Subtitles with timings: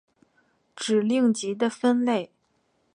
[0.75, 2.31] 指令集的分类